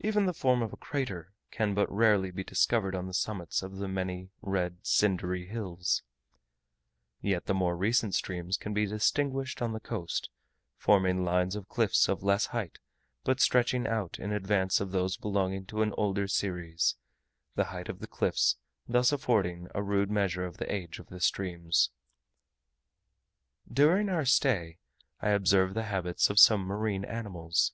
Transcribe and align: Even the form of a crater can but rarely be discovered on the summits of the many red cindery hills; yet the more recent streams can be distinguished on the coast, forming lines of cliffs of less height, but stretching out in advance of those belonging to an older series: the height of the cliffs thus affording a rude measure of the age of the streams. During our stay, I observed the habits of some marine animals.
Even 0.00 0.26
the 0.26 0.34
form 0.34 0.60
of 0.60 0.72
a 0.72 0.76
crater 0.76 1.32
can 1.52 1.72
but 1.72 1.88
rarely 1.88 2.32
be 2.32 2.42
discovered 2.42 2.96
on 2.96 3.06
the 3.06 3.14
summits 3.14 3.62
of 3.62 3.76
the 3.76 3.86
many 3.86 4.32
red 4.42 4.78
cindery 4.84 5.46
hills; 5.46 6.02
yet 7.22 7.46
the 7.46 7.54
more 7.54 7.76
recent 7.76 8.12
streams 8.12 8.56
can 8.56 8.74
be 8.74 8.86
distinguished 8.86 9.62
on 9.62 9.72
the 9.72 9.78
coast, 9.78 10.30
forming 10.76 11.24
lines 11.24 11.54
of 11.54 11.68
cliffs 11.68 12.08
of 12.08 12.24
less 12.24 12.46
height, 12.46 12.80
but 13.22 13.38
stretching 13.38 13.86
out 13.86 14.18
in 14.18 14.32
advance 14.32 14.80
of 14.80 14.90
those 14.90 15.16
belonging 15.16 15.64
to 15.64 15.80
an 15.80 15.92
older 15.96 16.26
series: 16.26 16.96
the 17.54 17.66
height 17.66 17.88
of 17.88 18.00
the 18.00 18.08
cliffs 18.08 18.56
thus 18.88 19.12
affording 19.12 19.68
a 19.76 19.80
rude 19.80 20.10
measure 20.10 20.44
of 20.44 20.56
the 20.56 20.74
age 20.74 20.98
of 20.98 21.06
the 21.06 21.20
streams. 21.20 21.90
During 23.72 24.08
our 24.08 24.24
stay, 24.24 24.80
I 25.20 25.28
observed 25.28 25.74
the 25.74 25.84
habits 25.84 26.30
of 26.30 26.40
some 26.40 26.62
marine 26.62 27.04
animals. 27.04 27.70